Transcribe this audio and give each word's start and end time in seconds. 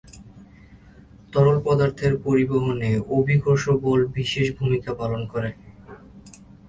তরল 1.33 1.57
পদার্থের 1.65 2.13
পরিবহনে 2.25 2.91
অভিকর্ষ 3.17 3.65
বল 3.83 3.99
বিশেষ 4.17 4.47
ভূমিকা 4.59 4.91
পালন 5.01 5.21
করে। 5.33 5.51